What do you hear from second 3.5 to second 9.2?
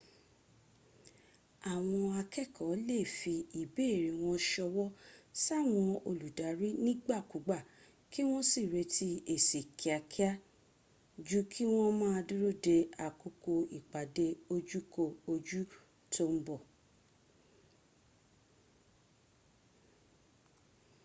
ìbéèrè wọn ṣọwọ́ sáwọn olùdarí nígbàkúgbà kí wọ́n sì retí